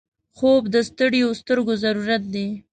خوب 0.37 0.63
د 0.73 0.75
ستړیو 0.89 1.29
سترګو 1.41 1.73
ضرورت 1.83 2.23
دی 2.33 2.47